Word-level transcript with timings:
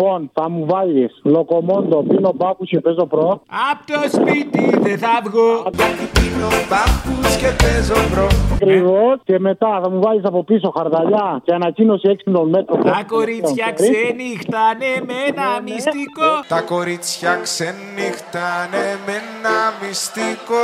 Λοιπόν, 0.00 0.30
θα 0.32 0.50
μου 0.50 0.66
βάλεις 0.66 1.20
Locomondo, 1.22 2.02
πίνω 2.02 2.32
μπάφους 2.34 2.64
και 2.64 2.80
παίζω 2.80 3.06
pro. 3.06 3.42
Απ' 3.70 3.86
το 3.86 4.00
σπίτι 4.16 4.78
δεν 4.80 4.98
θα 4.98 5.20
βγω. 5.24 5.62
Πίνω 6.12 6.48
μπάφους 6.68 7.36
και 7.36 7.50
παίζω 7.62 7.94
pro 8.10 8.26
Ακριβώς 8.54 9.20
και 9.24 9.38
μετά 9.38 9.80
θα 9.82 9.90
μου 9.90 10.00
βάλεις 10.00 10.24
από 10.24 10.44
πίσω 10.44 10.72
χαρδαλιά 10.76 11.40
και 11.44 11.52
ανακοίνωση 11.54 12.08
έξυπνων 12.08 12.48
μέτρων. 12.48 12.82
Τα 12.82 13.04
κορίτσια 13.06 13.72
ξενυχτάνε 13.72 14.90
με 15.06 15.14
ένα 15.28 15.60
μυστικό. 15.64 16.30
Τα 16.48 16.60
κορίτσια 16.60 17.38
ξενυχτάνε 17.42 18.84
με 19.06 19.12
ένα 19.12 19.56
μυστικό 19.82 20.62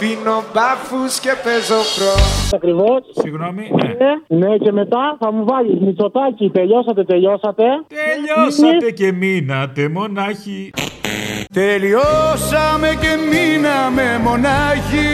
Πίνω 0.00 0.42
μπάφους 0.52 1.18
και 1.20 1.32
παίζω 1.44 1.80
pro 1.96 2.14
Ακριβώς. 2.54 3.00
Συγγνώμη, 3.22 3.70
ναι. 3.74 4.38
Ναι, 4.38 4.56
και 4.56 4.72
μετά 4.72 5.16
θα 5.18 5.32
μου 5.32 5.44
βάλεις 5.44 5.80
μυτσοτάκι. 5.80 6.50
Τελειώσατε, 6.50 7.04
τελειώσατε. 7.04 7.64
Τελειώσατε 7.86 8.90
και 8.90 9.12
μείνατε 9.12 9.88
μονάχοι. 9.88 10.72
Τελειώσαμε 11.52 12.88
και 13.00 13.16
μείναμε 13.30 14.20
μονάχοι 14.22 15.10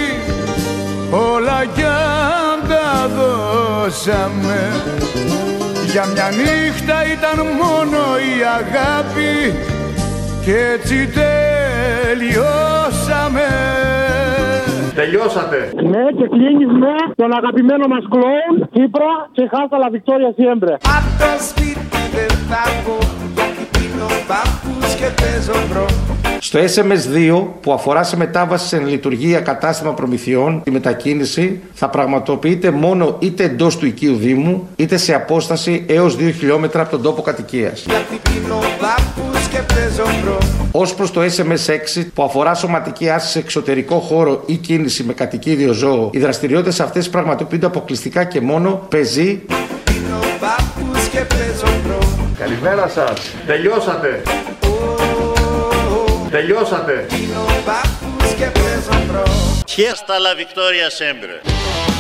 Όλα 1.11 1.65
κι 1.75 1.83
αν 1.83 2.69
τα 2.69 3.09
δώσαμε 3.17 4.59
Για 5.93 6.07
μια 6.07 6.29
νύχτα 6.31 7.07
ήταν 7.15 7.47
μόνο 7.47 8.01
η 8.19 8.35
αγάπη 8.59 9.35
Κι 10.45 10.51
έτσι 10.51 11.09
τελειώσαμε 12.17 13.47
Τελειώσατε. 15.01 15.59
Ναι, 15.93 16.05
και 16.19 16.27
κλείνεις 16.35 16.71
με 16.83 16.95
τον 17.17 17.31
αγαπημένο 17.39 17.85
μας 17.93 18.05
κλόουν 18.13 18.69
Τσίπρα 18.73 19.13
και 19.33 19.49
hasta 19.53 19.78
la 19.78 19.89
victoria 19.91 20.33
siempre. 20.37 20.75
Απ' 20.97 21.11
το 21.21 21.31
σπίτι 21.49 22.01
δεν 22.17 22.33
θα 22.49 22.63
βγω 22.77 22.99
Γιατί 23.35 23.63
πίνω 23.75 24.09
μπάφους 24.29 24.95
και 24.95 25.09
παίζω 25.21 25.57
pro 25.69 25.87
Στο 26.39 26.59
SMS2 26.59 27.47
που 27.61 27.73
αφορά 27.73 28.03
σε 28.03 28.17
μετάβαση 28.17 28.67
σε 28.67 28.79
λειτουργία 28.79 29.41
κατάστημα 29.41 29.93
προμηθειών, 29.95 30.61
τη 30.65 30.71
μετακίνηση 30.71 31.63
θα 31.73 31.89
πραγματοποιείται 31.89 32.71
μόνο 32.71 33.17
είτε 33.19 33.45
εντός 33.45 33.77
του 33.79 33.87
οικείου 33.87 34.15
Δήμου, 34.15 34.69
είτε 34.77 34.97
σε 34.97 35.15
απόσταση 35.15 35.85
έως 35.89 36.17
2 36.17 36.33
χιλιόμετρα 36.39 36.83
από 36.83 36.91
τον 36.91 37.03
τόπο 37.03 37.23
κατοικίας. 37.23 37.85
Γιατί 37.89 38.21
πίνω 38.23 38.59
μπάφους 38.81 39.49
και 39.49 39.61
παίζω 39.75 40.05
pro 40.23 40.39
Ως 40.79 40.95
προς 40.97 41.11
το 41.11 41.21
SMS6 41.21 42.07
που 42.15 42.23
αφορά 42.23 42.55
σωματική 42.55 43.11
άσκηση 43.11 43.33
σε 43.33 43.39
εξωτερικό 43.39 43.99
χώρο 43.99 44.43
ή 44.47 44.57
κίνηση 44.57 45.05
με 45.05 45.13
κατοικίδιο 45.13 45.73
ζώο, 45.73 46.11
οι 46.13 46.19
δραστηριότητες 46.19 46.81
αυτές 46.81 47.09
πραγματοποιούνται 47.09 47.67
αποκλειστικά 47.67 48.25
και 48.25 48.41
μόνο 48.41 48.87
πεζή 48.89 49.35
Πίνω 49.85 50.19
μπάφους 50.41 51.09
και 51.09 51.19
παίζω 51.19 51.75
pro 51.85 51.99
Καλημέρα 52.39 52.89
σας. 52.89 53.21
Τελειώσατε. 53.47 54.23
Τελειώσατε. 56.31 57.07
Πίνω 57.09 57.45
μπάφους 57.67 58.35
και 58.35 58.45
παίζω 58.45 59.05
pro 59.09 59.23
Hasta 59.77 60.17
la 60.27 60.33
victoria 60.43 60.89
siempre. 61.03 61.96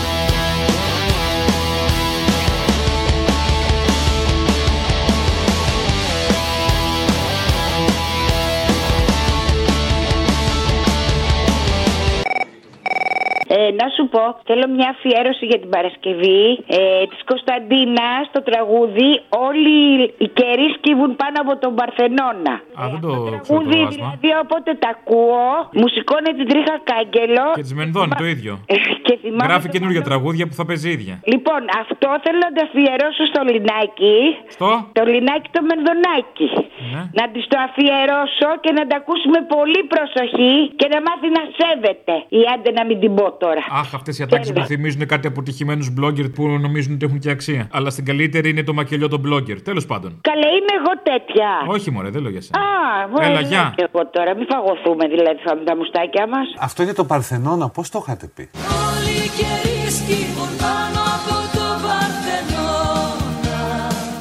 Ε, 13.58 13.60
να 13.80 13.86
σου 13.94 14.04
πω, 14.14 14.22
θέλω 14.48 14.64
μια 14.76 14.88
αφιέρωση 14.94 15.44
για 15.50 15.58
την 15.62 15.70
Παρασκευή 15.76 16.42
ε, 16.78 16.80
της 17.10 17.20
Κωνσταντίνας 17.30 18.20
στο 18.30 18.40
τραγούδι. 18.48 19.10
Όλοι 19.48 19.78
οι 20.22 20.28
καιροί 20.38 20.66
σκύβουν 20.76 21.10
πάνω 21.22 21.36
από 21.44 21.52
τον 21.62 21.72
Παρθενώνα. 21.78 22.54
Α, 22.80 22.82
δεν 22.92 23.00
το 23.04 23.08
ξέρω 23.08 23.20
το 23.20 23.30
Τραγούδι, 23.30 23.78
άσμα. 23.82 23.90
δηλαδή, 23.94 24.28
όποτε 24.44 24.70
τα 24.82 24.90
ακούω, 24.96 25.48
μου 25.78 25.86
σηκώνει 25.94 26.30
την 26.38 26.46
τρίχα 26.50 26.76
κάγκελο. 26.90 27.46
Και 27.58 27.64
της 27.68 27.74
Μενδώνη 27.80 28.12
το 28.22 28.26
ίδιο. 28.34 28.52
Ε, 28.72 28.74
και 29.06 29.14
θυμάμαι 29.22 29.48
Γράφει 29.50 29.68
το 29.70 29.74
καινούργια 29.74 30.00
άλλο. 30.02 30.10
τραγούδια 30.10 30.44
που 30.48 30.54
θα 30.60 30.64
παίζει 30.68 30.88
ίδια. 30.96 31.14
Λοιπόν, 31.32 31.60
αυτό 31.82 32.08
θέλω 32.24 32.40
να 32.46 32.50
το 32.56 32.60
αφιερώσω 32.66 33.24
στο 33.30 33.40
Λινάκι. 33.50 34.16
Στο; 34.54 34.70
Το 34.98 35.02
Λινάκι 35.12 35.48
το 35.56 35.60
Μενδονάκι. 35.68 36.48
Ναι. 36.92 37.02
Να 37.18 37.24
της 37.32 37.44
το 37.50 37.56
αφιερώσω 37.66 38.50
και 38.64 38.70
να 38.78 38.82
τα 38.90 38.96
ακούσουμε 39.00 39.38
πολύ 39.54 39.80
προσοχή 39.94 40.54
και 40.78 40.86
να 40.92 40.98
μάθει 41.06 41.28
να 41.38 41.42
σέβεται. 41.58 42.14
Ή 42.38 42.40
άντε 42.52 42.70
να 42.78 42.82
μην 42.88 42.96
την 43.02 43.12
πω 43.18 43.26
τώρα. 43.46 43.62
Αχ, 43.80 43.94
αυτές 43.94 44.18
οι 44.18 44.22
ατάξεις 44.22 44.52
μου 44.56 44.64
θυμίζουν 44.66 45.06
κάτι 45.06 45.26
αποτυχημένους 45.26 45.88
blogger 46.00 46.28
που 46.34 46.42
νομίζουν 46.48 46.92
ότι 46.94 47.04
έχουν 47.06 47.18
και 47.18 47.30
αξία. 47.30 47.62
Αλλά 47.72 47.90
στην 47.90 48.04
καλύτερη 48.04 48.48
είναι 48.50 48.62
το 48.62 48.74
μακελιό 48.74 49.08
των 49.08 49.20
blogger. 49.26 49.58
Τέλος 49.68 49.86
πάντων. 49.86 50.10
Καλέ, 50.30 50.46
είμαι 50.58 50.74
εγώ 50.80 50.92
τέτοια. 51.10 51.48
Όχι, 51.74 51.90
μωρέ, 51.90 52.08
δεν 52.10 52.22
λέω 52.22 52.30
για 52.30 52.40
σένα. 52.40 52.58
Α, 52.58 52.64
μου 53.08 53.16
Έλα, 53.20 53.26
έλεγα 53.30 53.48
γεια. 53.48 53.72
και 53.76 53.84
εγώ 53.92 54.02
τώρα. 54.10 54.30
Μην 54.36 54.46
φαγωθούμε 54.52 55.04
δηλαδή 55.14 55.38
θα- 55.44 55.56
με 55.58 55.64
τα 55.64 55.76
μουστάκια 55.76 56.24
μας. 56.34 56.46
Αυτό 56.68 56.82
είναι 56.82 56.92
το 57.00 57.04
Παρθενώνα, 57.04 57.68
πώς 57.70 57.86
το 57.90 57.98
είχατε 58.06 58.26
πει; 58.34 58.44
Όλοι 58.88 59.14
οι 59.24 59.28
καιροί 59.38 59.78
σκύβουν 59.98 60.50
πάνω 60.64 61.00
από 61.16 61.34
το 61.56 61.66
Παρθενώνα. 61.86 63.56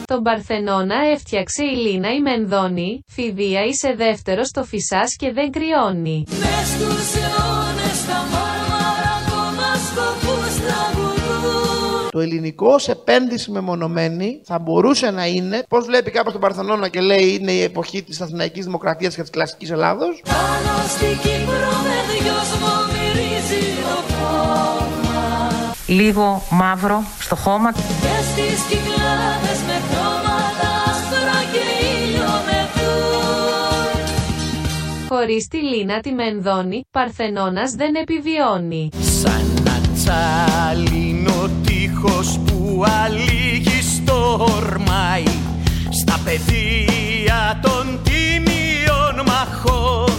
Τον 0.06 0.22
Παρθενώνα 0.24 0.96
έφτιαξε 1.14 1.64
η 1.64 1.76
Λίνα 1.76 2.14
η 2.14 2.22
Μενδώνη, 2.22 3.04
φιδία 3.08 3.64
είσαι 3.66 3.94
δεύτερος 3.98 4.48
στο 4.48 4.64
φυσάς 4.64 5.16
και 5.16 5.32
δεν 5.32 5.52
κρυώνει. 5.52 6.24
Μες 6.30 6.68
στους 6.74 7.08
αιώνες 7.22 7.98
τα 8.10 8.20
Το 12.16 12.22
ελληνικό 12.22 12.68
ως 12.68 12.88
επένδυση 12.88 13.52
μεμονωμένη 13.52 14.42
θα 14.44 14.60
μπορούσε 14.60 15.12
να 15.12 15.26
είναι, 15.26 15.64
πώς 15.70 15.86
βλέπει 15.86 16.12
κάποιος 16.12 16.34
τον 16.34 16.42
Παρθενώνα 16.42 16.88
και 16.88 17.02
λέει 17.02 17.38
είναι 17.40 17.52
η 17.52 17.62
εποχή 17.62 18.04
της 18.04 18.22
Αθηναϊκής 18.22 18.66
Δημοκρατίας 18.66 19.16
και 19.16 19.22
της 19.22 19.30
κλασικής 19.30 19.72
Ελλάδος. 19.72 20.22
Πάνω 20.24 20.88
στην 20.88 21.08
Κύπρο 21.08 21.72
με 21.86 21.98
δυόσμο 22.12 22.72
μυρίζει 22.92 23.66
ο 23.84 24.14
χώμας. 24.14 25.88
λίγο 25.88 26.42
μαύρο 26.50 27.04
στο 27.20 27.36
χώμα. 27.36 27.72
Και 27.72 27.82
στις 28.32 28.62
κυκλάδες 28.70 29.60
με 29.68 29.82
χρώματα 29.90 30.70
άσπρα 30.88 31.40
και 31.52 31.64
ήλιο 31.96 32.32
μεθούν. 32.46 33.98
Χωρίς 35.10 35.48
τη 35.48 35.58
Λίνα 35.58 36.00
τη 36.00 36.12
Μενδώνη, 36.12 36.86
Παρθενώνας 36.92 37.72
δεν 37.72 37.96
επιβιώνει. 37.96 38.90
Σαν 39.22 39.62
να 39.64 39.82
τσάλινο 39.96 41.50
τείχος 42.06 42.40
που 42.46 42.84
αλήγει 43.04 43.82
στορμάει 43.82 45.24
Στα 45.90 46.20
πεδία 46.24 47.60
των 47.62 48.00
τίμιων 48.04 49.26
μαχών. 49.26 50.14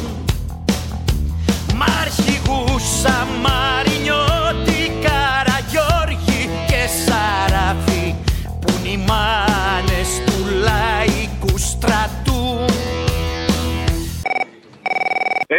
Μ' 1.75 1.83
αρχηγούσα 2.03 3.27
Μαρινιώτη, 3.43 4.93
Καραγιώργη 5.03 6.51
και 6.67 6.89
Σαράφη 7.07 8.15
Που 8.61 8.73
είναι 8.85 9.05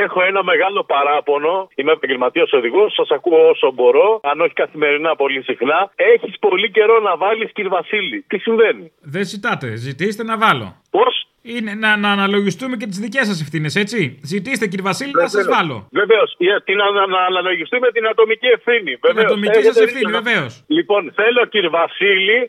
Έχω 0.07 0.21
ένα 0.31 0.43
μεγάλο 0.51 0.79
παράπονο. 0.93 1.53
Είμαι 1.75 1.91
επαγγελματίας 1.91 2.49
οδηγός. 2.59 2.93
Σας 2.99 3.09
ακούω 3.17 3.49
όσο 3.53 3.67
μπορώ. 3.75 4.19
Αν 4.23 4.41
όχι 4.41 4.53
καθημερινά, 4.63 5.15
πολύ 5.15 5.41
συχνά. 5.43 5.79
Έχεις 6.13 6.33
πολύ 6.39 6.71
καιρό 6.71 6.99
να 6.99 7.17
βάλεις, 7.17 7.51
κύριε 7.55 7.69
Βασίλη. 7.69 8.17
Τι 8.27 8.37
συμβαίνει; 8.37 8.91
Δεν 9.01 9.23
ζητάτε, 9.33 9.75
ζητήστε 9.75 10.23
να 10.23 10.35
βάλω. 10.37 10.67
Πώς; 10.95 11.13
Είναι 11.55 11.73
να, 11.83 11.97
να 11.97 12.09
αναλογιστούμε 12.11 12.75
και 12.77 12.85
τις 12.91 12.99
δικές 13.05 13.25
σας 13.27 13.41
ευθύνες, 13.41 13.75
έτσι. 13.75 14.19
Ζητήστε, 14.23 14.65
κύριε 14.67 14.85
Βασίλη, 14.91 15.11
να 15.23 15.27
σας 15.27 15.45
βάλω. 15.55 15.77
Βεβαίως. 15.91 16.29
Την 16.69 16.77
ανα- 16.81 17.07
να 17.15 17.21
αναλογιστούμε 17.31 17.87
την 17.95 18.07
ατομική 18.07 18.47
ευθύνη. 18.57 18.91
Την 18.91 18.99
Βεβαίως. 19.07 19.25
ατομική 19.31 19.49
Έχετε 19.57 19.65
σας 19.65 19.75
δίκιο 19.75 19.89
ευθύνη, 19.93 20.11
να- 20.11 20.21
βεβαίως. 20.21 20.51
Λοιπόν, 20.77 21.01
θέλω, 21.19 21.41
κύριε 21.53 21.69
Βασίλη, 21.69 22.39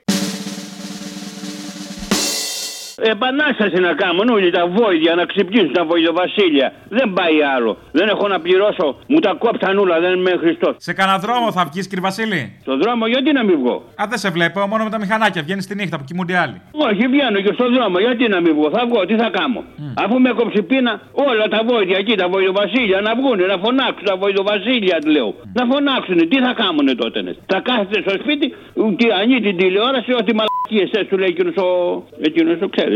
Επανάσταση 3.00 3.81
να 3.81 3.93
κάνουν 3.95 4.29
όλοι 4.29 4.50
τα 4.50 4.67
βόηδια 4.67 5.15
να 5.15 5.25
ξυπνήσουν 5.25 5.73
τα 5.73 5.85
βοηδοβασίλεια. 5.85 6.73
Δεν 6.89 7.12
πάει 7.12 7.43
άλλο. 7.56 7.77
Δεν 7.93 8.09
έχω 8.09 8.29
να 8.29 8.41
πληρώσω. 8.41 8.87
Μου 9.06 9.19
τα 9.19 9.33
κόψαν 9.39 9.79
όλα. 9.79 10.00
Δεν 10.00 10.12
είμαι 10.19 10.35
Χριστός. 10.43 10.75
Σε 10.79 10.93
κανένα 10.93 11.19
δρόμο 11.19 11.53
θα 11.53 11.62
βγεις, 11.71 11.87
κύριε 11.89 12.05
Βασίλη; 12.09 12.41
Στο 12.61 12.77
δρόμο 12.77 13.06
γιατί 13.06 13.33
να 13.33 13.43
μην 13.45 13.56
βγω; 13.62 13.75
Α, 14.03 14.05
δεν 14.09 14.19
σε 14.19 14.31
βλέπω, 14.31 14.67
μόνο 14.73 14.85
με 14.85 14.91
τα 14.91 14.99
μηχανάκια. 14.99 15.43
Βγαίνεις 15.43 15.67
τη 15.67 15.75
νύχτα 15.75 15.97
που 15.99 16.05
κοιμούνται 16.09 16.37
άλλοι. 16.43 16.56
Όχι, 16.87 17.03
βγαίνω 17.12 17.39
και 17.45 17.53
στον 17.53 17.69
δρόμο. 17.75 17.99
Γιατί 17.99 18.29
να 18.29 18.41
μην 18.41 18.53
βγω; 18.56 18.71
Θα 18.77 18.83
βγω. 18.89 19.01
Τι 19.06 19.15
θα 19.23 19.29
κάνω; 19.39 19.61
Αφού 20.03 20.21
με 20.21 20.31
κόψει 20.39 20.62
πείνα, 20.62 20.93
όλα 21.12 21.44
τα 21.55 21.61
βόηδια 21.69 21.97
εκεί, 22.03 22.15
τα 22.23 22.29
βοηδοβασίλεια 22.29 23.01
να 23.01 23.12
βγουν, 23.19 23.39
να 23.53 23.56
φωνάξουν 23.65 24.05
τα 24.11 24.17
βοηδοβασίλεια, 24.23 24.97
του 25.05 25.11
λέω. 25.11 25.35
Να 25.59 25.62
φωνάξουν. 25.73 26.19
Τι 26.31 26.39
θα 26.47 26.53
κάνουν 26.62 26.97
τότε. 27.03 27.23
ναι. 27.23 27.33
Θα 27.53 27.59
κάθεται 27.69 27.99
στο 28.05 28.12
σπίτι, 28.23 28.47
και 29.01 29.06
ανοίγει 29.21 29.41
την 29.49 29.56
τηλεόραση, 29.56 30.11
ό,τι 30.21 30.31
μαλακίες 30.39 30.89
σου 31.09 31.17
λέει 31.21 31.29
εκείνος 31.35 31.56
ο. 31.67 31.69
Εκείνος 32.29 32.59
το 32.62 32.69
ξέρεις. 32.75 32.88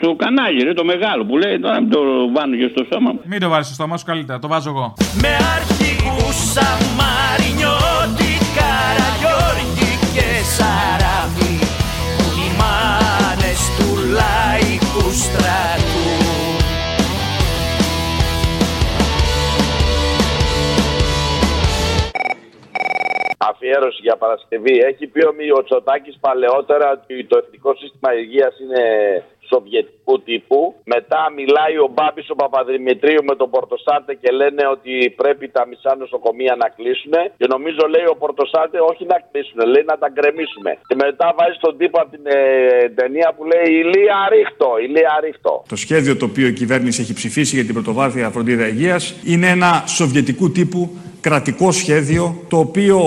Στο 0.00 0.14
κανάλι, 0.14 0.62
ρε, 0.62 0.72
το 0.72 0.84
μεγάλο 0.84 1.24
που 1.24 1.36
λέει. 1.36 1.58
Τώρα 1.58 1.80
μην 1.80 1.90
το 1.90 2.00
βάνω 2.34 2.56
και 2.56 2.68
στο 2.74 2.84
σώμα 2.92 3.10
μου. 3.12 3.20
Μην 3.24 3.40
το 3.40 3.48
βάλεις 3.48 3.66
στο 3.66 3.74
στόμα 3.74 3.96
σου 3.96 4.04
καλύτερα, 4.04 4.38
το 4.38 4.48
βάζω 4.48 4.70
εγώ. 4.74 4.94
Με 5.22 5.32
αρχηγούσα 5.56 6.68
Μαρινιώτη, 6.98 8.32
Καραγιώργη 8.56 9.90
και 10.14 10.28
Σαράφη 10.56 11.05
αφιέρωση 23.50 24.00
για 24.06 24.16
Παρασκευή. 24.16 24.76
Έχει 24.90 25.04
πει 25.06 25.20
ο 25.30 25.32
Μιωτσοτάκη 25.38 26.12
παλαιότερα 26.26 26.86
ότι 26.96 27.24
το 27.30 27.36
εθνικό 27.42 27.70
σύστημα 27.80 28.10
υγείας 28.22 28.54
είναι 28.62 28.82
σοβιετικού 29.50 30.14
τύπου. 30.28 30.60
Μετά 30.94 31.20
μιλάει 31.38 31.76
ο 31.84 31.88
Μπάμπης 31.94 32.28
ο 32.34 32.36
Παπαδημητρίου 32.42 33.22
με 33.28 33.34
τον 33.40 33.48
Πορτοσάντε 33.54 34.12
και 34.22 34.30
λένε 34.40 34.62
ότι 34.74 34.92
πρέπει 35.20 35.44
τα 35.56 35.62
μισά 35.68 35.92
νοσοκομεία 36.02 36.54
να 36.62 36.68
κλείσουν. 36.76 37.14
Και 37.38 37.46
νομίζω 37.54 37.82
λέει 37.94 38.06
ο 38.14 38.16
Πορτοσάντε 38.22 38.78
όχι 38.90 39.04
να 39.12 39.16
κλείσουν, 39.28 39.58
λέει 39.72 39.84
να 39.92 39.96
τα 40.02 40.08
γκρεμίσουμε. 40.14 40.70
Και 40.88 40.96
μετά 41.04 41.26
βάζει 41.38 41.58
τον 41.66 41.74
τύπο 41.80 41.96
από 42.02 42.10
την 42.16 42.24
ε, 42.26 42.38
ταινία 42.98 43.28
που 43.36 43.42
λέει 43.52 43.66
Ηλία 43.82 44.18
ρίχτο, 44.32 44.68
Ηλία 44.86 45.14
ρίχτο. 45.24 45.52
Το 45.68 45.76
σχέδιο 45.84 46.16
το 46.20 46.24
οποίο 46.30 46.46
η 46.46 46.52
κυβέρνηση 46.52 47.00
έχει 47.02 47.14
ψηφίσει 47.20 47.54
για 47.56 47.64
την 47.64 47.74
πρωτοβάθμια 47.74 48.30
φροντίδα 48.30 48.66
υγείας 48.68 49.02
είναι 49.24 49.48
ένα 49.56 49.70
σοβιετικού 49.86 50.50
τύπου 50.50 50.80
κρατικό 51.20 51.72
σχέδιο 51.72 52.44
το 52.48 52.58
οποίο 52.58 52.98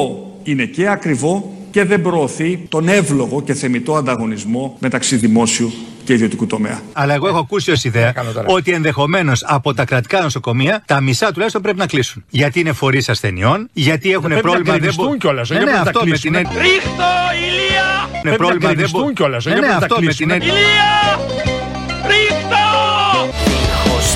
είναι 0.51 0.63
και 0.65 0.89
ακριβό 0.89 1.53
και 1.71 1.83
δεν 1.85 2.01
προωθεί 2.01 2.65
τον 2.69 2.87
εύλογο 2.87 3.41
και 3.41 3.53
θεμητό 3.53 3.95
ανταγωνισμό 3.95 4.75
μεταξύ 4.79 5.15
δημόσιου 5.15 5.73
και 6.03 6.13
ιδιωτικού 6.13 6.45
τομέα. 6.47 6.81
Αλλά 6.93 7.13
εγώ 7.13 7.27
έχω 7.27 7.37
ακούσει 7.37 7.71
ως 7.71 7.83
ιδέα 7.83 8.13
ότι 8.45 8.71
ενδεχομένως 8.71 9.43
από 9.47 9.73
τα 9.73 9.85
κρατικά 9.85 10.21
νοσοκομεία 10.21 10.83
τα 10.85 11.01
μισά 11.01 11.31
τουλάχιστον 11.31 11.61
πρέπει 11.61 11.77
να 11.77 11.85
κλείσουν. 11.85 12.23
Γιατί 12.29 12.59
είναι 12.59 12.73
φορείς 12.73 13.09
ασθενειών, 13.09 13.69
γιατί 13.73 14.11
έχουν 14.11 14.23
πρέπει 14.27 14.41
πρόβλημα. 14.41 14.71
να 14.71 14.77
γκρεμιστούν 14.77 15.17
κιόλας, 15.17 15.49
ναι, 15.49 15.55
δεν 15.55 15.65
ναι, 15.65 15.71
πρέπει 15.71 15.83
να 15.83 15.89
αυτό 15.89 15.99
τα 15.99 16.05
με 16.05 16.11
κλείσουν. 16.11 16.31
την 16.31 16.45
έννοια. 16.45 16.61
Ρίχτω 16.61 17.09
ηλία! 17.47 17.87
Είναι 18.11 18.21
Πρέπει 18.21 18.29
να 18.29 18.35
πρόβλημα 18.37 18.67
δεν 18.67 18.73
γκρεμιστούν 18.75 19.01
μπο- 19.03 19.11
κιόλας, 19.13 19.45
Ναι, 19.45 19.51
δεν 19.51 19.59
ναι, 19.61 19.67
πρέπει 19.67 19.79
να 19.79 19.85
αυτό 19.85 19.95
με 19.99 20.05
κλείσουν. 20.05 20.27
την 20.27 20.35
έννοια. 20.35 20.53
Ηλία! 20.53 20.97
Ρίχτω! 22.11 22.65
Δίχως 23.45 24.09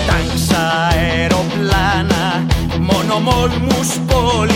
αεροπλάνα 0.93 2.45
Μόνο 2.79 3.19
μόλμους 3.19 3.87
πολυβόλα 4.07 4.52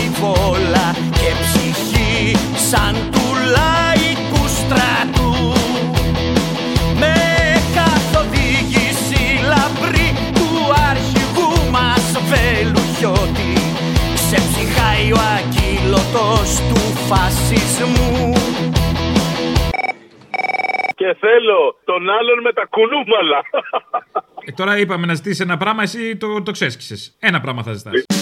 φασισμού 17.10 18.32
Και 20.94 21.16
θέλω 21.20 21.78
τον 21.84 22.10
άλλον 22.10 22.40
με 22.42 22.52
τα 22.52 22.66
κουνούμαλα. 22.70 23.40
Ε, 24.44 24.52
τώρα 24.52 24.78
είπαμε 24.78 25.06
να 25.06 25.14
ζητήσεις 25.14 25.40
ένα 25.40 25.56
πράγμα, 25.56 25.82
εσύ 25.82 26.16
το, 26.16 26.42
το 26.42 26.50
ξέσκησε. 26.50 27.14
Ένα 27.18 27.40
πράγμα 27.40 27.62
θα 27.62 27.72
ζητάς. 27.72 28.17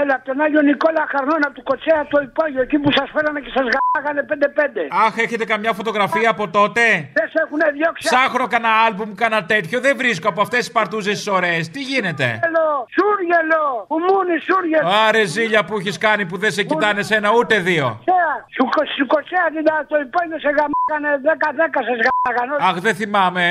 Έλα, 0.00 0.14
από 0.14 0.24
τον 0.24 0.40
Άγιο 0.40 0.62
Νικόλα 0.62 1.04
Χαρνών 1.12 1.40
από 1.46 1.54
του 1.54 1.62
Κοτσέα 1.62 2.06
το 2.10 2.18
υπόγειο, 2.28 2.62
εκεί 2.62 2.78
που 2.78 2.90
σας 2.92 3.10
φέρανε 3.14 3.40
και 3.40 3.50
σας 3.56 3.66
γάγανε 3.94 4.22
5-5. 4.30 4.88
Αχ, 5.06 5.16
έχετε 5.18 5.44
καμιά 5.44 5.72
φωτογραφία 5.72 6.30
από 6.30 6.48
τότε; 6.48 6.82
Δεν 7.18 7.26
σε 7.32 7.38
έχουν 7.44 7.60
διώξει. 7.76 8.08
Ψάχνω 8.08 8.46
κανένα 8.46 8.74
άλμπουμ, 8.86 9.14
κανένα 9.14 9.44
τέτοιο. 9.44 9.80
Δεν 9.80 9.96
βρίσκω 9.96 10.28
από 10.28 10.40
αυτές 10.40 10.58
τις 10.58 10.72
παρτούζες 10.72 11.16
τις 11.16 11.26
ωραίες. 11.28 11.70
Τι 11.70 11.80
γίνεται; 11.80 12.26
Σούργελο, 12.40 12.66
σούργελο, 12.96 13.62
κουμούνι, 13.92 14.36
σούργελο. 14.48 14.88
Άρε 15.08 15.24
ζήλια 15.24 15.64
που 15.64 15.74
έχεις 15.78 15.98
κάνει 15.98 16.26
που 16.26 16.36
δεν 16.38 16.50
σε 16.52 16.62
κοιτάνε 16.62 17.02
σε 17.02 17.14
ένα 17.14 17.30
ούτε 17.38 17.58
δύο. 17.58 17.86
Κοτσέα, 17.96 18.30
Σου, 18.56 18.64
κο- 18.74 18.86
σου 18.96 19.06
κοτσέα 19.06 19.46
την 19.54 19.64
το 19.90 19.96
υπόγειο 20.06 20.38
σε 20.44 20.50
γαμάγανε 20.58 21.10
10-10 21.28 21.78
σε 21.88 21.94
γαμάγανε. 22.04 22.54
Αχ, 22.68 22.76
δεν 22.86 22.94
θυμάμαι. 22.94 23.44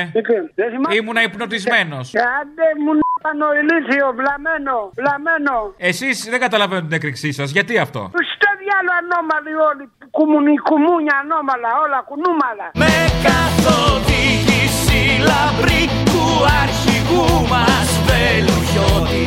Δεν 0.54 0.70
θυμάμαι. 0.70 0.94
Ήμουνα 0.94 1.22
υπνοτισμένος. 1.22 2.06
Άντε 2.40 2.66
μου 2.84 2.92
πάνω 3.24 3.44
ηλίθιο, 3.60 4.06
βλαμμένο, 4.18 4.76
βλαμμένο. 4.98 5.54
Εσείς 5.90 6.16
δεν 6.32 6.40
καταλαβαίνω 6.46 6.82
την 6.86 6.92
έκρηξή 6.98 7.32
σας. 7.38 7.48
Γιατί 7.56 7.74
αυτό; 7.86 8.00
Στο 8.34 8.50
διάλο 8.62 8.92
ανώμαλοι 9.00 9.54
όλοι, 9.68 9.84
κουμουνι, 10.16 10.54
κουμούνια 10.68 11.14
ανώμαλα, 11.22 11.70
όλα 11.84 11.98
κουνούμαλα. 12.08 12.66
Με 12.82 12.94
καθοδήγηση 13.26 15.00
λαμπρή 15.30 15.82
του 16.10 16.24
αρχηγού 16.62 17.26
μας 17.52 17.88
Βελουχιώτη 18.06 19.26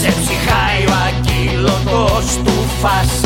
Σε 0.00 0.10
ψυχάει 0.20 0.82
ο 0.92 0.94
ακύλωτος 1.08 2.26
του 2.44 2.56
φασισμού 2.82 3.21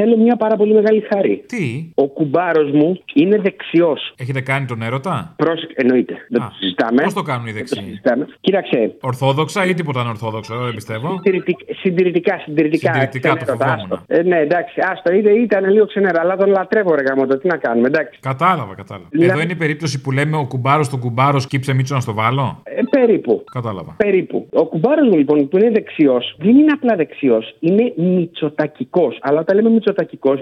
Θέλω 0.00 0.16
μια 0.16 0.36
πάρα 0.36 0.56
πολύ 0.56 0.74
μεγάλη 0.74 1.02
χάρη. 1.12 1.44
Τι; 1.46 1.90
Ο 1.94 2.06
κουμπάρος 2.06 2.70
μου 2.70 3.00
είναι 3.14 3.38
δεξιός. 3.38 4.14
Έχετε 4.18 4.40
κάνει 4.40 4.66
τον 4.66 4.82
έρωτα; 4.82 5.34
Πρόσεχε, 5.36 5.72
εννοείται. 5.74 6.14
Δεν 6.28 6.40
το 6.40 6.50
συζητάμε. 6.60 7.02
Πώς 7.02 7.12
το 7.14 7.22
κάνουν 7.22 7.46
οι 7.46 7.52
Δεν 7.52 7.60
το 7.62 7.66
δεξιοί; 7.68 7.84
συζητάμε. 7.88 8.26
Κοίταξε. 8.40 8.94
Ορθόδοξα 9.00 9.64
ή 9.64 9.74
τίποτα 9.74 10.00
ανορθόδοξο, 10.00 10.56
δεν 10.56 10.74
πιστεύω; 10.74 11.08
Συντηρητικ- 11.22 11.60
Συντηρητικά, 11.80 12.38
συντηρητικά. 12.44 12.92
Συντηρητικά, 12.92 13.34
Ξέρω, 13.36 13.56
το 13.56 13.64
φοβόμουν. 13.64 13.92
άστο. 13.92 14.02
Ε, 14.06 14.22
ναι, 14.22 14.38
εντάξει, 14.38 14.80
άστο. 14.92 15.12
Είτε, 15.12 15.30
ήταν 15.30 15.70
λίγο 15.70 15.86
ξενέρα, 15.86 16.20
αλλά 16.20 16.36
τον 16.36 16.48
λατρεύω, 16.48 16.94
ρε 16.94 17.02
γαμώτο. 17.08 17.38
Τι 17.38 17.46
να 17.48 17.56
κάνουμε, 17.56 17.86
εντάξει. 17.86 18.18
Κατάλαβα, 18.22 18.74
κατάλαβα. 18.74 19.08
Λα- 19.12 19.24
Εδώ 19.24 19.40
είναι 19.40 19.52
η 19.52 19.56
περίπτωση 19.56 20.00
που 20.00 20.10
λέμε 20.12 20.36
ο 20.36 20.46
κουμπάρος 20.46 20.88
τον 20.88 21.00
κουμπάρο 21.00 21.38
σκύψε 21.38 21.72
μίτσο 21.72 21.94
να 21.94 22.00
στο 22.00 22.12
βάλω; 22.14 22.60
Ε, 22.64 22.82
περίπου. 22.90 23.44
Κατάλαβα. 23.52 23.94
Περίπου. 23.96 24.46
Ο 24.52 24.64
κουμπάρος 24.66 25.08
μου 25.08 25.16
λοιπόν 25.16 25.48
που 25.48 25.56
είναι 25.58 25.70
δεξιός, 25.70 26.36
δεν 26.38 26.56
είναι 26.56 26.72
απλά 26.72 26.96
δεξιός, 26.96 27.56
είναι 27.60 27.92
μυτσοτακικός. 27.96 29.18
Αλλά 29.20 29.40
όταν 29.40 29.56
λέμε 29.56 29.68
μυτσοτακικό, 29.68 29.86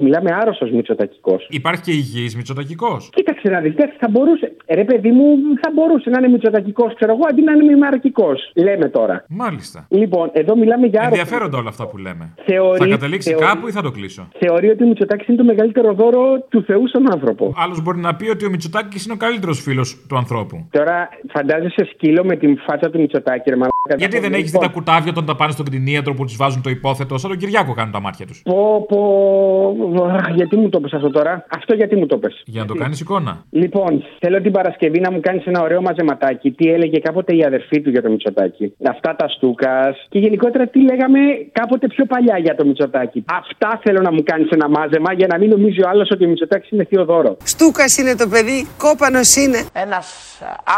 μιλάμε 0.01 0.31
άρρωστος 0.41 0.71
μυτσοτακικό. 0.71 1.41
Υπάρχει 1.49 1.83
και 1.83 1.91
υγιής 1.91 2.37
μυτσοτακικό. 2.37 2.97
Κοίταξε 3.11 3.49
να 3.49 3.61
δεις, 3.61 3.75
θα 3.99 4.09
μπορούσε. 4.11 4.53
Ρε 4.69 4.85
παιδί 4.85 5.11
μου, 5.11 5.25
θα 5.63 5.71
μπορούσε 5.75 6.11
να 6.11 6.19
είναι 6.19 6.29
μυτσοτακικό, 6.29 6.93
ξέρω 6.95 7.13
εγώ, 7.13 7.23
αντί 7.31 7.43
να 7.43 7.53
είναι 7.53 7.65
μημαρκικός. 7.65 8.51
Λέμε 8.55 8.89
τώρα. 8.89 9.25
Μάλιστα. 9.29 9.87
Λοιπόν, 9.89 10.31
εδώ 10.33 10.57
μιλάμε 10.57 10.87
για 10.87 11.01
άρρωστο. 11.01 11.21
Ενδιαφέροντα 11.21 11.59
όλα 11.59 11.69
αυτά 11.69 11.87
που 11.87 11.97
λέμε. 11.99 12.35
Θεωρεί- 12.47 12.83
θα 12.83 12.89
καταλήξει 12.89 13.31
θεωρεί- 13.31 13.47
κάπου 13.47 13.69
ή 13.69 13.71
θα 13.71 13.83
το 13.83 13.91
κλείσω; 13.91 14.29
Θεωρεί 14.39 14.69
ότι 14.71 14.83
ο 14.85 14.87
Μητσοτάκης 14.87 15.27
είναι 15.29 15.37
το 15.37 15.45
μεγαλύτερο 15.45 15.93
δώρο 15.93 16.41
του 16.49 16.63
Θεού 16.63 16.89
στον 16.89 17.13
άνθρωπο. 17.13 17.53
Άλλος 17.57 17.83
μπορεί 17.83 17.99
να 17.99 18.15
πει 18.15 18.29
ότι 18.29 18.47
ο 18.47 18.51
Μητσοτάκης 18.51 19.05
είναι 19.05 19.15
ο 19.15 19.17
καλύτερος 19.17 19.61
φίλος 19.61 20.05
του 20.09 20.17
ανθρώπου. 20.17 20.67
Τώρα 20.71 21.09
φαντάζεσαι 21.33 21.89
σκύλο 21.93 22.25
με 22.25 22.37
την 22.37 22.59
φάτσα 22.67 22.91
του 22.91 23.01
Μητσοτάκη, 23.01 23.51
ρε 23.51 23.57
μαλάκα. 23.57 23.75
Γιατί 23.97 24.19
δεν 24.19 24.33
έχεις 24.35 24.51
δει 24.51 24.59
τα 24.59 24.69
κουτάβια 24.69 25.11
όταν 25.11 25.25
τα 25.25 25.37
πάνε 25.37 25.53
στον 25.53 25.65
κτηνίατρο 25.65 26.15
που 26.15 26.25
τους 26.25 26.37
βάζουν 26.37 26.63
το 26.63 26.71
υπόθετο, 26.71 27.19
σαν 27.19 27.31
τον 27.31 27.39
Κυριάκο 27.39 27.73
κάνουν 27.75 27.93
τα 27.93 28.01
μάτια 28.01 28.27
τους. 28.27 28.43
Πω, 28.45 28.87
πω. 28.89 30.05
Αχ, 30.05 30.35
Γιατί 30.35 30.57
μου 30.57 30.69
το 30.69 30.81
πες 30.81 30.93
αυτό 30.93 31.11
τώρα; 31.11 31.47
Αυτό 31.49 31.75
γιατί 31.75 31.97
μου 31.97 32.07
το 32.07 32.19
πες; 32.19 32.43
Για 32.45 32.61
να 32.61 32.67
το 32.67 32.75
κάνεις 32.75 33.01
εικόνα. 33.01 33.45
Λοιπόν, 33.51 34.05
θέλω 34.19 34.41
την 34.41 34.53
Παρασκευή 34.53 35.01
να 35.01 35.13
μου 35.13 35.21
κάνεις 35.21 35.45
ένα 35.47 35.63
ωραίο 35.63 35.81
μαζεματάκι. 35.83 36.51
Τι 36.51 36.71
έλεγε 36.71 36.99
κάποτε 36.99 37.37
η 37.37 37.45
αδερφή 37.45 37.81
του 37.81 37.91
για 37.91 38.03
το 38.03 38.11
Μητσοτάκι. 38.11 38.75
Αυτά 38.91 39.17
τα 39.17 39.29
στούκας. 39.29 40.07
Και 40.09 40.19
γενικότερα 40.19 40.67
τι 40.67 40.81
λέγαμε 40.83 41.19
κάποτε 41.53 41.87
πιο 41.87 42.05
παλιά 42.05 42.39
για 42.39 42.55
το 42.55 42.67
Μητσοτάκι. 42.67 43.25
Αυτά 43.27 43.81
θέλω 43.83 44.01
να 44.01 44.13
μου 44.13 44.23
κάνεις 44.23 44.49
ένα 44.51 44.69
μάζεμα 44.69 45.13
για 45.13 45.27
να 45.27 45.39
μην 45.39 45.49
νομίζει 45.51 45.83
ο 45.83 45.89
άλλος 45.89 46.11
ότι 46.11 46.25
ο 46.25 46.29
Μητσοτάκης 46.29 46.71
είναι 46.71 46.85
θείο 46.85 47.05
δώρο. 47.05 47.37
Στούκας 47.45 47.97
είναι 47.99 48.15
το 48.15 48.29
παιδί, 48.29 48.69
κόπανος 48.79 49.37
είναι. 49.37 49.65
Ένας 49.73 50.07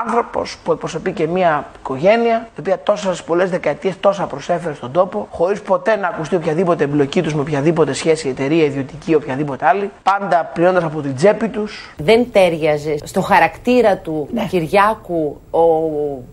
άνθρωπος 0.04 0.58
που 0.64 0.72
εκπροσωπεί 0.72 1.12
και 1.12 1.26
μια 1.26 1.66
οικογένεια, 1.78 2.48
η 2.56 2.60
οποία 2.60 2.78
τόσες 3.02 3.22
πολλές 3.22 3.50
δεκαετίες 3.50 4.00
τόσα 4.00 4.24
προσέφερε 4.26 4.74
στον 4.74 4.92
τόπο, 4.92 5.28
χωρίς 5.30 5.62
ποτέ 5.62 5.96
να 5.96 6.08
ακουστεί 6.08 6.36
οποιαδήποτε 6.36 6.84
εμπλοκή 6.84 7.22
τους 7.22 7.34
με 7.34 7.40
οποιαδήποτε 7.40 7.92
σχέση, 7.92 8.28
εταιρεία, 8.28 8.64
ιδιωτική 8.64 9.10
ή 9.10 9.14
οποιαδήποτε 9.14 9.66
άλλη, 9.66 9.90
πάντα 10.02 10.50
πληρώνοντας 10.54 10.84
από 10.84 11.00
την 11.00 11.14
τσέπη 11.14 11.48
τους. 11.48 11.94
Δεν 11.96 12.26
τέριαζε 12.32 12.96
στο 13.04 13.20
χαρακτήρα 13.20 13.96
του 13.96 14.28
Κυριάκου 14.48 15.40
ο... 15.50 15.60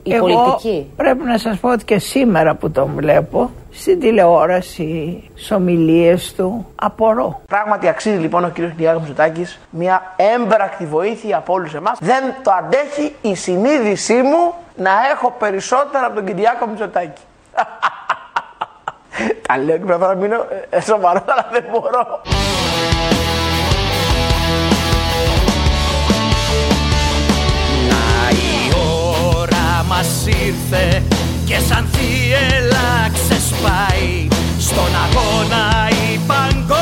η 0.04 0.14
Εγώ 0.14 0.28
πολιτική; 0.28 0.92
πρέπει 0.96 1.24
να 1.24 1.38
σας 1.38 1.58
πω 1.58 1.72
ότι 1.72 1.86
και 1.86 2.00
σήμερα 2.00 2.56
που 2.56 2.72
τον 2.72 2.92
βλέπω 2.96 3.50
στην 3.78 4.00
τηλεόραση, 4.00 5.24
στις 5.34 5.52
ομιλίες 5.52 6.34
του, 6.34 6.66
απορώ. 6.76 7.42
Πράγματι 7.48 7.88
αξίζει 7.88 8.18
λοιπόν 8.18 8.44
ο 8.44 8.50
κ. 8.50 8.54
Κυριάκος 8.54 9.02
Μητσοτάκης 9.02 9.60
μια 9.70 10.14
έμπρακτη 10.36 10.86
βοήθεια 10.86 11.38
από 11.38 11.54
όλους 11.54 11.74
εμάς. 11.74 11.98
Δεν 12.02 12.24
το 12.44 12.52
αντέχει 12.52 13.16
η 13.22 13.36
συνείδησή 13.36 14.14
μου 14.14 14.54
να 14.76 14.92
έχω 15.14 15.36
περισσότερα 15.40 16.06
από 16.06 16.16
τον 16.16 16.26
Κυριάκο 16.26 16.68
Μητσοτάκη. 16.68 17.22
Τα 19.48 19.58
λέω 19.58 19.78
και 19.78 19.84
πρέπει 19.84 20.02
να 20.02 20.16
μείνω 20.16 20.46
ε, 20.70 20.82
σοβαρός, 20.82 21.24
αλλά 21.28 21.48
δεν 21.52 21.64
μπορώ. 21.72 22.22
Να 27.90 28.30
η 28.30 28.74
ώρα 29.38 29.84
μας 29.88 30.28
ήρθε 30.28 31.04
και 31.46 31.60
σαν 31.60 31.86
θύελα 31.92 33.10
ξεσπάει 33.56 34.28
στον 34.60 34.92
αγώνα 35.06 35.90
η 35.90 36.20
παγκόσμια 36.28 36.75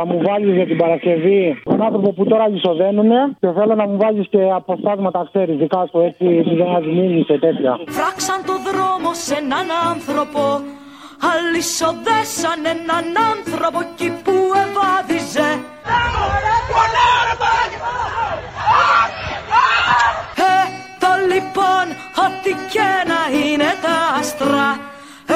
θα 0.00 0.06
διώξουμε 0.06 0.06
τη 0.06 0.06
σκλαβιά 0.06 0.06
θα 0.06 0.06
μου 0.06 0.20
βάλεις 0.28 0.54
για 0.54 0.66
την 0.66 0.76
Παρασκευή 0.76 1.62
τον 1.64 1.82
άνθρωπο 1.82 2.12
που 2.12 2.24
τώρα 2.24 2.48
λισοδένουνε 2.48 3.20
και 3.40 3.48
θέλω 3.56 3.74
να 3.74 3.86
μου 3.88 3.96
βάλεις 3.96 4.26
και 4.28 4.42
αποσπάσματα, 4.54 5.28
ξέρεις, 5.32 5.56
δικά 5.56 5.86
σου 5.90 5.98
έτσι, 5.98 6.26
δεν 6.56 6.68
αδειμίζει 6.76 7.24
και 7.24 7.38
τέτοια. 7.38 7.72
Φράξαν 7.88 8.40
το 8.46 8.54
δρόμο 8.68 9.10
σε 9.14 9.34
έναν 9.34 9.66
άνθρωπο 9.90 10.42
Αλυσοδέσαν 11.32 12.60
έναν 12.74 13.06
άνθρωπο 13.32 13.78
εκεί 13.86 14.10
που 14.24 14.34
ευάδιζε 14.64 15.50
Ε, 20.50 20.62
το 21.02 21.10
λοιπόν, 21.32 21.84
ό,τι 22.24 22.52
και 22.72 22.88
να 23.10 23.20
είναι 23.38 23.70
τα 23.84 23.96
άστρα 24.18 24.68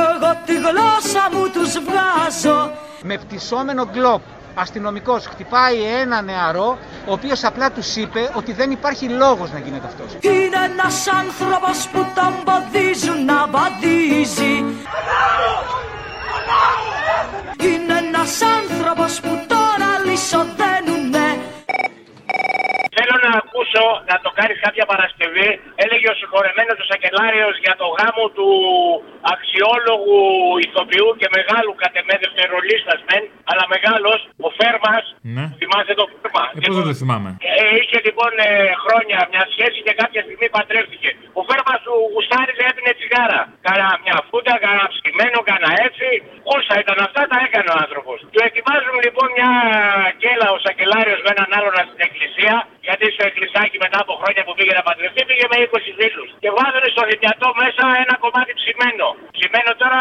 Εγώ 0.04 0.30
τη 0.46 0.54
γλώσσα 0.64 1.24
μου 1.32 1.44
τους 1.54 1.72
βγάζω. 1.86 2.70
Με 3.02 3.14
πτυσσόμενο 3.16 3.84
γκλόπ 3.92 4.22
αστυνομικός 4.54 5.26
χτυπάει 5.26 5.82
ένα 6.00 6.22
νεαρό 6.22 6.78
ο 7.06 7.12
οποίος 7.12 7.44
απλά 7.44 7.72
τους 7.72 7.96
είπε 7.96 8.30
ότι 8.34 8.52
δεν 8.52 8.70
υπάρχει 8.70 9.08
λόγος 9.08 9.52
να 9.52 9.58
γίνεται 9.58 9.86
αυτός. 9.86 10.06
Είναι 10.20 10.58
ένας 10.72 11.06
άνθρωπος 11.08 11.88
που 11.92 12.06
τον 12.14 12.32
ποδίζουν 12.44 13.24
να 13.24 13.46
βαδίζει 13.54 14.54
Είναι 17.68 17.94
ένας 18.06 18.32
άνθρωπος 18.58 19.20
που 19.20 19.32
τώρα 19.52 19.90
λυσοδένουνε 20.06 21.28
Θέλω 22.96 23.16
να 23.26 23.32
ακούσω 23.42 23.84
να 24.10 24.16
το 24.24 24.30
κάνεις 24.38 24.58
κάποια 24.66 24.84
Παρασκευή. 24.92 25.50
Έλεγε 25.84 26.06
ο 26.12 26.14
συγχωρεμένος 26.20 26.76
ο 26.82 26.84
Σακελάριος 26.90 27.54
για 27.64 27.74
το 27.80 27.86
γάμο 27.98 28.24
του 28.36 28.48
αξιόλογου 29.32 30.18
ηθοποιού 30.66 31.08
και 31.20 31.28
μεγάλου 31.36 31.72
κατ' 31.82 31.96
εμέ 32.02 32.14
δευτερολίστα 32.24 32.94
μεν, 33.08 33.22
αλλά 33.50 33.64
μεγάλος, 33.74 34.20
ο 34.46 34.48
Φέρμας. 34.58 35.04
Ναι. 35.36 35.44
Θυμάστε 35.60 35.94
το 36.00 36.04
Φέρμα; 36.12 36.44
Ε, 36.56 36.58
πώς 36.66 36.76
δεν 36.78 36.86
το 36.90 36.94
θυμάμαι. 37.02 37.30
Ε, 37.50 37.64
είχε 37.80 37.98
λοιπόν 38.06 38.32
ε, 38.46 38.48
χρόνια 38.84 39.18
μια 39.32 39.44
σχέση 39.54 39.78
και 39.86 39.94
κάποια 40.02 40.20
στιγμή 40.26 40.46
παντρεύτηκε. 40.56 41.10
Ο 41.38 41.42
Φέρμας 41.48 41.78
του 41.86 41.94
γουστάριζε, 42.12 42.64
έπινε 42.70 42.92
τσιγάρα. 42.98 43.40
Κάνα 43.66 43.88
μια 44.04 44.16
φούτα, 44.28 44.54
κάνα 44.64 44.84
ψημένο, 44.94 45.38
κάνα 45.50 45.70
έτσι. 45.86 46.08
Όσα 46.56 46.74
ήταν 46.82 46.98
αυτά 47.06 47.22
τα 47.30 47.36
έκανε 47.46 47.68
ο 47.74 47.76
άνθρωπος. 47.84 48.16
Του 48.32 48.40
ετοιμάζουν 48.48 48.96
λοιπόν 49.06 49.28
μια 49.38 49.50
κέλα 50.22 50.46
ο 50.56 50.58
Σακελάριος 50.64 51.20
με 51.24 51.30
έναν 51.34 51.48
άλλον 51.56 51.74
στην 51.90 52.02
εκκλησία. 52.06 52.54
Γιατί 52.86 53.04
στο 53.14 53.22
εκκλησάκι 53.30 53.76
μετά 53.84 53.98
από 54.04 54.12
χρόνια 54.20 54.42
που 54.46 54.54
πήγε 54.56 54.72
να 54.78 54.84
παντρευτεί 54.88 55.20
πήγε 55.28 55.46
με 55.52 55.56
20 55.64 55.90
φίλους. 55.98 56.28
Και 56.42 56.50
βάζανε 56.56 56.88
στο 56.94 57.02
θυμιατό 57.10 57.48
μέσα 57.62 57.84
ένα 58.04 58.14
κομμάτι 58.24 58.52
ψημένο. 58.60 59.06
Ψημένο 59.36 59.70
τώρα 59.82 60.00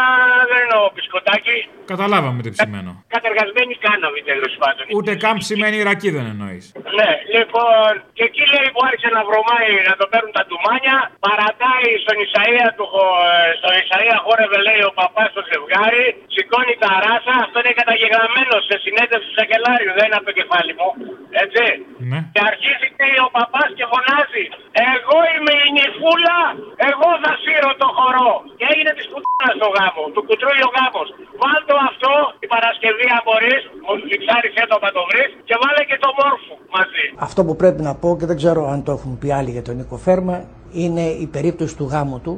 δεν 0.50 0.58
εννοώ 0.64 0.82
μπισκοτάκι. 0.94 1.56
Καταλάβαμε 1.92 2.40
τι 2.44 2.50
ψημένο. 2.56 2.90
Κατεργασμένη 3.16 3.74
κάναβη 3.86 4.20
τέλος 4.30 4.52
πάντων. 4.62 4.84
Ούτε 4.96 5.12
καν 5.24 5.34
ψημένη 5.44 5.76
ρακή 5.88 6.10
δεν 6.16 6.26
εννοείς. 6.32 6.64
Ναι, 6.98 7.10
λοιπόν, 7.36 7.90
και 8.16 8.24
εκεί 8.28 8.44
λέει 8.52 8.68
που 8.74 8.80
άρχισε 8.88 9.08
να 9.16 9.22
βρωμάει 9.28 9.70
να 9.90 9.94
το 10.00 10.04
παίρνουν 10.12 10.32
τα 10.38 10.42
ντουμάνια. 10.46 10.96
Παρατάει 11.26 11.88
στον 12.04 12.16
Ισαία 12.24 12.66
του, 12.76 12.86
ε, 13.26 13.50
στον 13.58 13.72
Ισαία 13.82 14.16
χόρευε 14.24 14.58
λέει 14.68 14.82
ο 14.90 14.92
παπάς 15.00 15.28
στο 15.34 15.42
ζευγάρι. 15.50 16.06
Σηκώνει 16.34 16.74
τα 16.84 16.90
ράσα. 17.04 17.34
Αυτό 17.44 17.56
είναι 17.62 17.74
καταγεγραμμένο 17.80 18.54
σε 18.68 18.74
συνέντευξη 18.84 19.26
του 19.30 19.36
Σακελάριου. 19.38 19.92
Δεν 19.98 20.04
είναι 20.06 20.18
από 20.20 20.26
το 20.30 20.34
κεφάλι 20.38 20.72
μου. 20.78 20.88
Έτσι. 21.44 21.64
Ναι. 22.10 22.18
Και 22.34 22.42
αρχίζει 22.50 22.88
και 22.98 23.08
ο 23.26 23.28
παπάς 23.38 23.68
και 23.78 23.86
φωνάζει. 23.92 24.44
Εγώ 24.94 25.16
είμαι 25.32 25.54
η 25.66 25.68
νυφούλα. 25.76 26.38
Εγώ 26.90 27.08
θα 27.22 27.32
σύρω 27.42 27.70
το 27.82 27.88
χορό. 27.96 28.32
Και 29.64 29.76
έγινε 29.76 29.90
τη 29.90 29.94
κουτάνα 29.94 29.94
στο 29.94 30.02
γάμος. 30.02 30.08
Του 30.14 30.22
κουτρούει 30.28 30.60
ο 30.68 30.70
γάμος. 30.76 31.08
Βάλτο 31.42 31.74
αυτό 31.90 32.12
την 32.40 32.48
Παρασκευή 32.54 33.06
αν 33.16 33.22
μπορείς. 33.26 33.62
Μου 33.84 33.92
φιξάρισε 34.10 34.62
το 34.70 34.76
να 34.84 34.90
το 34.96 35.02
βρεις. 35.08 35.30
Και 35.48 35.54
βάλε 35.62 35.82
και 35.90 35.98
το 36.04 36.10
μόρφου 36.18 36.54
μαζί. 36.76 37.04
Αυτό 37.28 37.40
που 37.46 37.54
πρέπει 37.60 37.82
να 37.88 37.92
πω 38.00 38.08
και 38.18 38.26
δεν 38.30 38.36
ξέρω 38.42 38.62
αν 38.74 38.78
το 38.86 38.90
έχουν 38.96 39.12
πει 39.20 39.28
άλλοι 39.38 39.50
για 39.56 39.64
τον 39.66 39.74
Νίκο 39.78 39.96
Φέρμα 40.06 40.36
είναι 40.82 41.04
η 41.24 41.26
περίπτωση 41.36 41.74
του 41.78 41.86
γάμου 41.92 42.18
του 42.24 42.34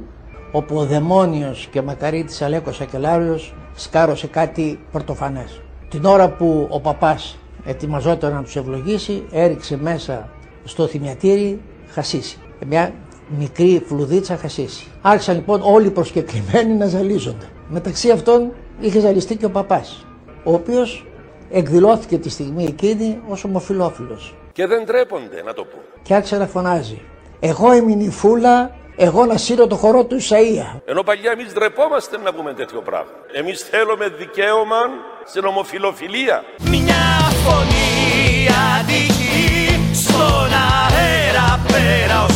όπου 0.58 0.74
ο 0.82 0.84
δαιμόνιος 0.92 1.58
και 1.72 1.80
μακαρίτης 1.88 2.42
Αλέκος 2.42 2.76
Σακελάριος 2.76 3.42
σκάρωσε 3.74 4.26
κάτι 4.26 4.66
πρωτοφανές. 4.92 5.50
Την 5.88 6.04
ώρα 6.04 6.26
που 6.30 6.68
ο 6.70 6.80
παπάς 6.80 7.38
ετοιμαζόταν 7.64 8.32
να 8.32 8.42
τους 8.42 8.56
ευλογήσει 8.56 9.26
έριξε 9.32 9.76
μέσα 9.76 10.28
στο 10.64 10.86
θυμιατήρι 10.86 11.60
χασίσι. 11.88 12.38
Μια 12.66 12.92
μικρή 13.38 13.82
φλουδίτσα 13.86 14.36
χασίσι. 14.36 14.86
Άρχισαν 15.02 15.34
λοιπόν 15.34 15.60
όλοι 15.64 15.86
οι 15.86 15.90
προσκεκλημένοι 15.90 16.74
να 16.74 16.86
ζαλίζονται. 16.86 17.46
Μεταξύ 17.68 18.10
αυτών 18.10 18.52
είχε 18.80 19.00
ζαλιστεί 19.00 19.36
και 19.36 19.44
ο 19.44 19.50
παπάς, 19.50 20.06
ο 20.44 20.52
οποίος 20.52 21.06
εκδηλώθηκε 21.50 22.18
τη 22.18 22.28
στιγμή 22.28 22.64
εκείνη 22.64 23.20
ως 23.28 23.44
ομοφιλόφιλος. 23.44 24.34
Και 24.52 24.66
δεν 24.66 24.86
τρέπονται 24.86 25.42
να 25.44 25.52
το 25.52 25.64
πούν. 25.64 25.80
Και 26.02 26.14
άρχισε 26.14 26.36
να 26.36 26.46
φωνάζει 26.46 27.00
«Εγώ 27.40 27.74
είμαι 27.74 27.92
η 27.92 27.96
νυφούλα, 27.96 28.76
εγώ 28.96 29.24
να 29.24 29.36
σύρω 29.36 29.66
το 29.66 29.76
χορό 29.76 30.04
του 30.04 30.16
Ισαΐα». 30.20 30.80
Ενώ 30.84 31.02
παλιά 31.02 31.30
εμείς 31.30 31.52
ντρεπόμαστε 31.52 32.18
να 32.18 32.32
πούμε 32.34 32.52
τέτοιο 32.52 32.80
πράγμα. 32.80 33.10
Εμείς 33.32 33.62
θέλουμε 33.62 34.08
δικαίωμα 34.08 34.80
στην 35.24 35.44
ομοφιλοφιλία. 35.44 36.44
Μια 36.70 37.04
φωνή 37.44 38.48
αντική 38.78 39.94
στον 39.94 40.50
αέρα 40.68 41.60
πέρα 41.72 42.24
ως 42.24 42.35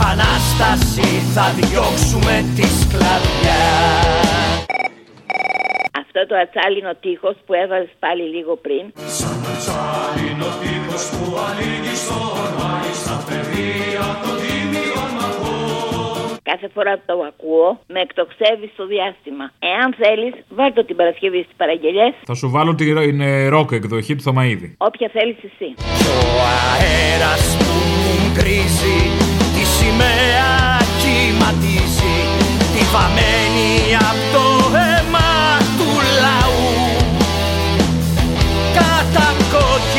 επανάσταση 0.00 1.08
θα 1.34 1.46
διώξουμε 1.58 2.34
τη 2.56 2.66
σκλαβιάς 2.80 4.64
Αυτό 6.02 6.20
το 6.28 6.34
ατσάλινο 6.42 6.92
τείχος 7.00 7.36
που 7.46 7.52
έβαζες 7.62 7.94
πάλι 8.04 8.22
λίγο 8.34 8.52
πριν. 8.64 8.84
Σαν 9.18 9.38
ο 10.48 10.50
τείχος 10.60 11.04
που 11.14 11.24
ανοίγει 11.48 11.94
στον 12.04 12.48
Μάη 12.58 12.92
στα 13.02 13.16
παιδεία 13.26 14.04
των 14.22 14.34
τίμιων 14.42 15.10
μαχών 15.18 16.38
Κάθε 16.50 16.68
φορά 16.74 16.92
που 16.98 17.02
το 17.06 17.14
ακούω, 17.30 17.68
με 17.94 18.00
εκτοξεύει 18.06 18.68
στο 18.74 18.84
διάστημα. 18.94 19.44
Εάν 19.72 19.88
θέλεις, 20.02 20.34
βάλ 20.58 20.72
το 20.72 20.84
την 20.84 20.96
Παρασκευή 21.00 21.40
στις 21.46 21.56
παραγγελιές, 21.56 22.12
Θα 22.30 22.34
σου 22.34 22.50
βάλω 22.54 22.74
την 22.74 23.22
ροκ 23.54 23.70
εκδοχή 23.72 24.14
του 24.16 24.22
Θωμαίδη. 24.22 24.68
όποια 24.88 25.08
θέλεις 25.16 25.38
εσύ. 25.48 25.68
Ο 26.36 26.40
αέρας 26.72 27.42
που 27.58 27.72
μου 28.02 28.14
γκρίζει 28.34 28.98
τη 29.18 29.39
σημαία 29.90 30.80
κυματίζει 31.02 32.16
τη 32.74 32.82
βαμμένη 32.92 33.96
απ' 34.10 34.24
το 34.32 34.46
αίμα 34.76 35.58
του 35.78 35.90
λαού. 36.22 36.70
Κατακόκκινη 38.76 39.89